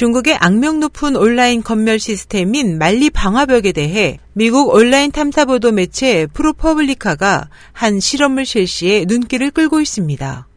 중국의 0.00 0.34
악명 0.36 0.80
높은 0.80 1.14
온라인 1.14 1.62
검열 1.62 1.98
시스템인 1.98 2.78
만리 2.78 3.10
방화벽에 3.10 3.72
대해 3.72 4.18
미국 4.32 4.70
온라인 4.70 5.12
탐사 5.12 5.44
보도 5.44 5.72
매체 5.72 6.26
프로퍼블리카가 6.32 7.50
한 7.72 8.00
실험을 8.00 8.46
실시해 8.46 9.04
눈길을 9.06 9.50
끌고 9.50 9.78
있습니다. 9.78 10.48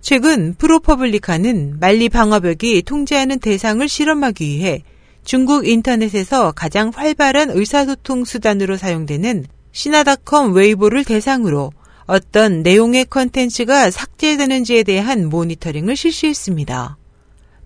최근 0.00 0.54
프로퍼블리카는 0.54 1.80
만리 1.80 2.08
방화벽이 2.08 2.82
통제하는 2.82 3.40
대상을 3.40 3.88
실험하기 3.88 4.46
위해 4.46 4.84
중국 5.24 5.66
인터넷에서 5.66 6.52
가장 6.52 6.92
활발한 6.94 7.50
의사소통 7.50 8.24
수단으로 8.24 8.76
사용되는 8.76 9.46
시나닷컴 9.72 10.52
웨이보를 10.52 11.02
대상으로 11.02 11.72
어떤 12.06 12.62
내용의 12.62 13.06
컨텐츠가 13.06 13.90
삭제되는지에 13.90 14.84
대한 14.84 15.28
모니터링을 15.28 15.96
실시했습니다. 15.96 16.98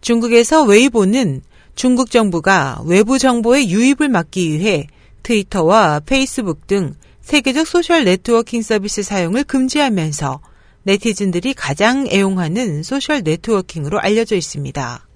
중국에서 0.00 0.64
웨이보는 0.64 1.42
중국 1.74 2.10
정부가 2.10 2.82
외부 2.86 3.18
정보의 3.18 3.70
유입을 3.70 4.08
막기 4.08 4.50
위해 4.52 4.86
트위터와 5.22 6.00
페이스북 6.00 6.66
등 6.66 6.94
세계적 7.20 7.66
소셜 7.66 8.04
네트워킹 8.04 8.62
서비스 8.62 9.02
사용을 9.02 9.44
금지하면서 9.44 10.40
네티즌들이 10.84 11.52
가장 11.54 12.06
애용하는 12.08 12.82
소셜 12.82 13.22
네트워킹으로 13.22 14.00
알려져 14.00 14.36
있습니다. 14.36 15.06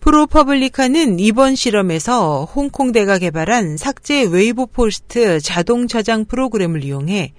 프로퍼블리카는 0.00 1.20
이번 1.20 1.54
실험에서 1.54 2.46
홍콩대가 2.46 3.18
개발한 3.18 3.76
삭제 3.76 4.24
웨이보 4.24 4.66
포스트 4.66 5.40
자동 5.40 5.86
저장 5.86 6.24
프로그램을 6.24 6.84
이용해 6.84 7.32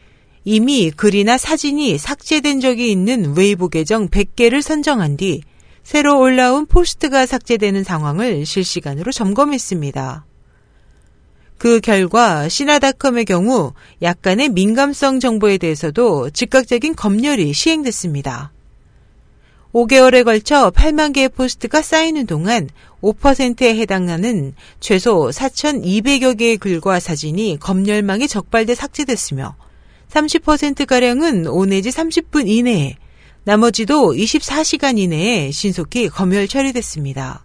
이미 0.43 0.91
글이나 0.91 1.37
사진이 1.37 1.97
삭제된 1.97 2.61
적이 2.61 2.91
있는 2.91 3.35
웨이보 3.35 3.69
계정 3.69 4.07
100개를 4.07 4.61
선정한 4.61 5.17
뒤 5.17 5.41
새로 5.83 6.19
올라온 6.19 6.65
포스트가 6.65 7.25
삭제되는 7.25 7.83
상황을 7.83 8.45
실시간으로 8.45 9.11
점검했습니다. 9.11 10.25
그 11.57 11.79
결과 11.79 12.49
시나닷컴의 12.49 13.25
경우 13.25 13.73
약간의 14.01 14.49
민감성 14.49 15.19
정보에 15.19 15.57
대해서도 15.57 16.31
즉각적인 16.31 16.95
검열이 16.95 17.53
시행됐습니다. 17.53 18.51
5개월에 19.73 20.25
걸쳐 20.25 20.71
8만 20.71 21.13
개의 21.13 21.29
포스트가 21.29 21.81
쌓이는 21.81 22.25
동안 22.25 22.67
5%에 23.01 23.77
해당하는 23.77 24.53
최소 24.79 25.29
4,200여 25.29 26.37
개의 26.37 26.57
글과 26.57 26.99
사진이 26.99 27.57
검열망에 27.59 28.27
적발돼 28.27 28.75
삭제됐으며 28.75 29.55
30%가량은 30.09 31.47
5 31.47 31.65
내지 31.67 31.89
30분 31.89 32.47
이내에 32.49 32.97
나머지도 33.43 34.13
24시간 34.13 34.99
이내에 34.99 35.51
신속히 35.51 36.09
검열 36.09 36.47
처리됐습니다. 36.47 37.43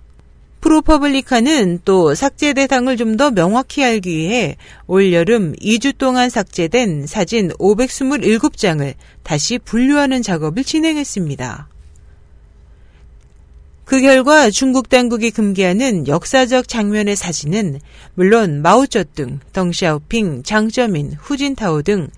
프로퍼블리카는 0.61 1.81
또 1.85 2.15
삭제 2.15 2.53
대상을 2.53 2.95
좀 2.97 3.17
더 3.17 3.31
명확히 3.31 3.83
알기 3.83 4.15
위해 4.15 4.57
올여름 4.87 5.55
2주 5.55 5.97
동안 5.97 6.29
삭제된 6.29 7.07
사진 7.07 7.49
527장을 7.51 8.93
다시 9.23 9.59
분류하는 9.59 10.23
작업을 10.23 10.65
진행했습니다. 10.65 11.69
그 13.87 14.01
결과 14.01 14.51
중국 14.51 14.89
당국이 14.91 15.31
금기하는 15.31 16.09
역사적 16.09 16.69
장면의 16.69 17.17
사진은 17.17 17.79
물론 18.15 18.61
마오쩌둥, 18.61 19.39
덩샤오핑, 19.53 20.43
장쩌민, 20.43 21.13
후진타오 21.19 21.83
등 21.83 22.09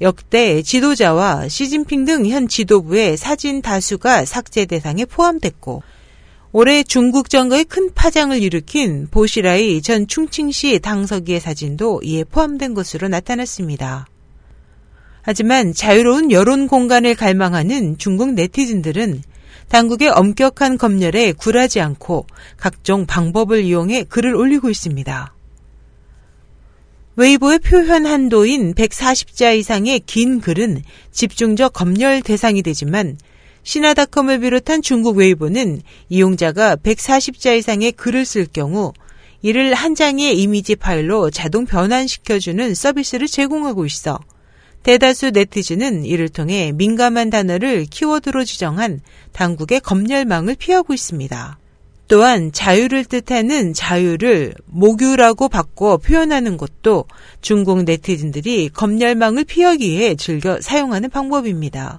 역대 0.00 0.62
지도자와 0.62 1.48
시진핑 1.48 2.04
등 2.04 2.26
현 2.26 2.46
지도부의 2.46 3.16
사진 3.16 3.62
다수가 3.62 4.24
삭제 4.24 4.64
대상에 4.64 5.04
포함됐고 5.04 5.82
올해 6.52 6.82
중국 6.82 7.28
정거에 7.28 7.64
큰 7.64 7.92
파장을 7.94 8.40
일으킨 8.40 9.08
보시라이 9.10 9.82
전 9.82 10.06
충칭시 10.06 10.78
당서기의 10.78 11.40
사진도 11.40 12.00
이에 12.02 12.24
포함된 12.24 12.74
것으로 12.74 13.08
나타났습니다. 13.08 14.06
하지만 15.22 15.74
자유로운 15.74 16.30
여론 16.32 16.68
공간을 16.68 17.14
갈망하는 17.14 17.98
중국 17.98 18.32
네티즌들은 18.32 19.22
당국의 19.68 20.08
엄격한 20.08 20.78
검열에 20.78 21.32
굴하지 21.32 21.80
않고 21.80 22.26
각종 22.56 23.04
방법을 23.04 23.64
이용해 23.64 24.04
글을 24.04 24.34
올리고 24.34 24.70
있습니다. 24.70 25.34
웨이보의 27.18 27.58
표현 27.58 28.06
한도인 28.06 28.74
140자 28.74 29.58
이상의 29.58 29.98
긴 30.06 30.40
글은 30.40 30.84
집중적 31.10 31.72
검열 31.72 32.22
대상이 32.22 32.62
되지만 32.62 33.18
시나닷컴을 33.64 34.38
비롯한 34.38 34.82
중국 34.82 35.16
웨이보는 35.16 35.82
이용자가 36.10 36.76
140자 36.76 37.58
이상의 37.58 37.90
글을 37.90 38.24
쓸 38.24 38.46
경우 38.46 38.92
이를 39.42 39.74
한 39.74 39.96
장의 39.96 40.40
이미지 40.40 40.76
파일로 40.76 41.30
자동 41.30 41.66
변환시켜주는 41.66 42.72
서비스를 42.76 43.26
제공하고 43.26 43.84
있어 43.84 44.20
대다수 44.84 45.32
네티즌은 45.32 46.04
이를 46.04 46.28
통해 46.28 46.70
민감한 46.72 47.30
단어를 47.30 47.86
키워드로 47.86 48.44
지정한 48.44 49.00
당국의 49.32 49.80
검열망을 49.80 50.54
피하고 50.54 50.94
있습니다. 50.94 51.58
또한 52.08 52.52
자유를 52.52 53.04
뜻하는 53.04 53.74
자유를 53.74 54.54
모규라고 54.64 55.48
바꿔 55.50 55.98
표현하는 55.98 56.56
것도 56.56 57.04
중국 57.42 57.84
네티즌들이 57.84 58.70
검열망을 58.70 59.44
피하기 59.44 59.90
위해 59.90 60.14
즐겨 60.14 60.58
사용하는 60.60 61.10
방법입니다. 61.10 61.98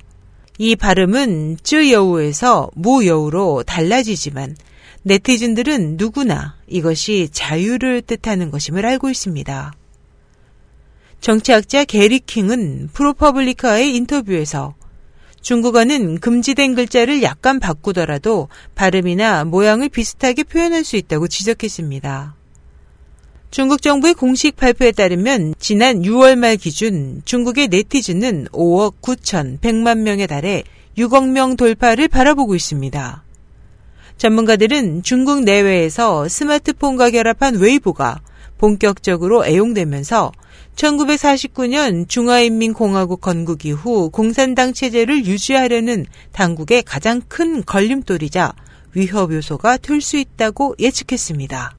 이 0.57 0.75
발음은 0.75 1.57
쯔여우에서 1.61 2.71
무여우로 2.73 3.63
달라지지만 3.63 4.57
네티즌들은 5.03 5.97
누구나 5.97 6.57
이것이 6.67 7.29
자유를 7.31 8.01
뜻하는 8.01 8.49
것임을 8.49 8.85
알고 8.85 9.09
있습니다. 9.09 9.73
정치학자 11.21 11.85
게리 11.85 12.19
킹은 12.19 12.89
프로퍼블리카의 12.93 13.95
인터뷰에서 13.95 14.73
중국어는 15.41 16.19
금지된 16.19 16.75
글자를 16.75 17.23
약간 17.23 17.59
바꾸더라도 17.59 18.49
발음이나 18.75 19.45
모양을 19.45 19.89
비슷하게 19.89 20.43
표현할 20.43 20.83
수 20.83 20.95
있다고 20.95 21.27
지적했습니다. 21.27 22.35
중국 23.51 23.81
정부의 23.81 24.13
공식 24.13 24.55
발표에 24.57 24.91
따르면 24.91 25.55
지난 25.57 26.03
6월 26.03 26.37
말 26.37 26.55
기준 26.55 27.23
중국의 27.25 27.69
네티즌은 27.69 28.47
5억 28.51 29.01
9천 29.01 29.59
100만 29.59 29.99
명에 29.99 30.27
달해 30.27 30.63
6억 30.97 31.29
명 31.29 31.55
돌파를 31.55 32.09
바라보고 32.09 32.55
있습니다. 32.55 33.23
전문가들은 34.17 35.01
중국 35.01 35.43
내외에서 35.43 36.27
스마트폰과 36.27 37.09
결합한 37.09 37.55
웨이보가 37.55 38.19
본격적으로 38.59 39.45
애용되면서 39.45 40.31
1949년 40.79 42.07
중화인민공화국 42.07 43.19
건국 43.19 43.65
이후 43.65 44.09
공산당 44.09 44.71
체제를 44.71 45.25
유지하려는 45.25 46.05
당국의 46.31 46.83
가장 46.83 47.21
큰 47.27 47.63
걸림돌이자 47.65 48.53
위협 48.93 49.33
요소가 49.33 49.77
될 49.77 49.99
수 50.01 50.17
있다고 50.17 50.75
예측했습니다. 50.79 51.78